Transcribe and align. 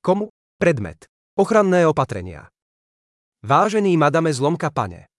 Komu? 0.00 0.32
Predmet. 0.56 1.04
Ochranné 1.36 1.84
opatrenia. 1.84 2.48
Vážený 3.44 4.00
madame 4.00 4.32
Zlomka 4.32 4.72
pane. 4.72 5.12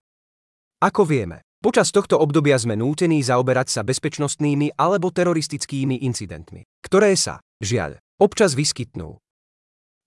Ako 0.81 1.05
vieme, 1.05 1.46
počas 1.61 1.93
tohto 1.93 2.17
obdobia 2.17 2.57
sme 2.57 2.73
nútení 2.73 3.21
zaoberať 3.21 3.70
sa 3.70 3.81
bezpečnostnými 3.86 4.73
alebo 4.73 5.13
teroristickými 5.13 6.02
incidentmi, 6.02 6.65
ktoré 6.81 7.13
sa, 7.13 7.46
žiaľ, 7.62 8.02
občas 8.17 8.57
vyskytnú. 8.57 9.21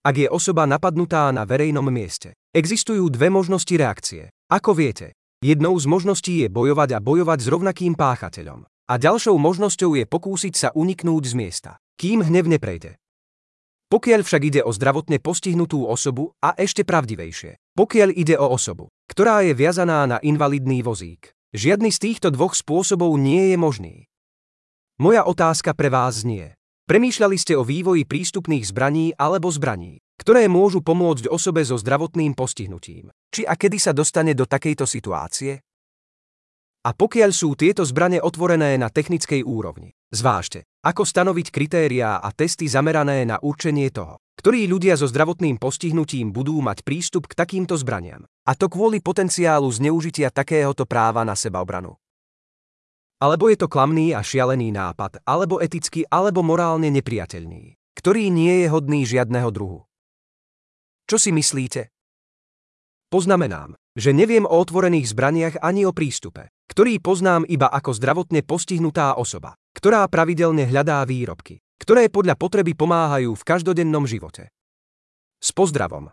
Ak 0.03 0.19
je 0.19 0.27
osoba 0.27 0.67
napadnutá 0.67 1.31
na 1.31 1.47
verejnom 1.47 1.87
mieste, 1.87 2.35
existujú 2.51 3.07
dve 3.15 3.31
možnosti 3.31 3.71
reakcie. 3.79 4.35
Ako 4.51 4.75
viete, 4.75 5.15
jednou 5.39 5.79
z 5.79 5.87
možností 5.87 6.43
je 6.43 6.49
bojovať 6.51 6.99
a 6.99 7.03
bojovať 7.03 7.47
s 7.47 7.47
rovnakým 7.47 7.95
páchateľom. 7.95 8.67
A 8.91 8.95
ďalšou 8.99 9.39
možnosťou 9.39 9.95
je 9.95 10.05
pokúsiť 10.11 10.55
sa 10.59 10.69
uniknúť 10.75 11.31
z 11.31 11.35
miesta, 11.39 11.73
kým 11.95 12.27
hnev 12.27 12.51
neprejde. 12.51 12.99
Pokiaľ 13.93 14.21
však 14.25 14.43
ide 14.49 14.61
o 14.65 14.73
zdravotne 14.73 15.21
postihnutú 15.21 15.85
osobu 15.85 16.33
a 16.41 16.57
ešte 16.57 16.83
pravdivejšie, 16.83 17.61
pokiaľ 17.77 18.09
ide 18.17 18.35
o 18.41 18.49
osobu, 18.49 18.89
ktorá 19.11 19.45
je 19.45 19.53
viazaná 19.53 20.09
na 20.09 20.19
invalidný 20.25 20.81
vozík, 20.81 21.37
žiadny 21.53 21.93
z 21.93 21.99
týchto 22.01 22.33
dvoch 22.33 22.57
spôsobov 22.57 23.15
nie 23.21 23.53
je 23.53 23.57
možný. 23.61 23.95
Moja 24.99 25.27
otázka 25.27 25.75
pre 25.75 25.91
vás 25.91 26.23
znie. 26.23 26.55
Premýšľali 26.85 27.37
ste 27.41 27.57
o 27.57 27.65
vývoji 27.65 28.05
prístupných 28.05 28.69
zbraní 28.69 29.17
alebo 29.17 29.49
zbraní, 29.49 30.05
ktoré 30.21 30.53
môžu 30.53 30.85
pomôcť 30.85 31.33
osobe 31.33 31.65
so 31.65 31.81
zdravotným 31.81 32.37
postihnutím. 32.37 33.09
Či 33.33 33.49
a 33.49 33.57
kedy 33.57 33.79
sa 33.81 33.97
dostane 33.97 34.37
do 34.37 34.45
takejto 34.45 34.85
situácie? 34.85 35.65
A 36.85 36.91
pokiaľ 36.93 37.31
sú 37.33 37.57
tieto 37.57 37.81
zbrane 37.89 38.21
otvorené 38.21 38.77
na 38.77 38.93
technickej 38.93 39.41
úrovni, 39.41 39.97
zvážte, 40.13 40.69
ako 40.85 41.09
stanoviť 41.09 41.49
kritériá 41.49 42.21
a 42.21 42.29
testy 42.37 42.69
zamerané 42.69 43.25
na 43.25 43.41
určenie 43.41 43.89
toho, 43.89 44.21
ktorí 44.37 44.69
ľudia 44.69 45.01
so 45.01 45.09
zdravotným 45.09 45.57
postihnutím 45.57 46.29
budú 46.29 46.61
mať 46.61 46.85
prístup 46.85 47.33
k 47.33 47.33
takýmto 47.33 47.81
zbraniam. 47.81 48.29
A 48.45 48.53
to 48.53 48.69
kvôli 48.69 49.01
potenciálu 49.01 49.73
zneužitia 49.73 50.29
takéhoto 50.29 50.85
práva 50.85 51.25
na 51.25 51.33
sebaobranu. 51.33 51.97
Alebo 53.25 53.49
je 53.49 53.57
to 53.57 53.73
klamný 53.73 54.13
a 54.13 54.21
šialený 54.21 54.69
nápad, 54.69 55.25
alebo 55.25 55.65
eticky, 55.65 56.05
alebo 56.05 56.45
morálne 56.45 56.93
nepriateľný, 56.93 57.81
ktorý 57.97 58.29
nie 58.29 58.61
je 58.61 58.67
hodný 58.69 59.09
žiadneho 59.09 59.49
druhu. 59.49 59.89
Čo 61.09 61.17
si 61.17 61.33
myslíte? 61.33 61.89
Poznamenám, 63.09 63.81
že 63.97 64.13
neviem 64.13 64.45
o 64.45 64.53
otvorených 64.61 65.09
zbraniach 65.15 65.55
ani 65.65 65.89
o 65.89 65.97
prístupe, 65.97 66.53
ktorý 66.69 67.01
poznám 67.01 67.49
iba 67.49 67.71
ako 67.71 67.97
zdravotne 67.97 68.45
postihnutá 68.45 69.17
osoba, 69.17 69.57
ktorá 69.85 70.09
pravidelne 70.09 70.65
hľadá 70.65 71.05
výrobky, 71.05 71.61
ktoré 71.77 72.09
podľa 72.09 72.41
potreby 72.41 72.73
pomáhajú 72.73 73.37
v 73.37 73.43
každodennom 73.45 74.09
živote. 74.09 74.49
S 75.37 75.53
pozdravom. 75.53 76.09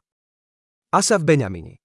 Asaf 0.92 1.24
Beňamini 1.24 1.80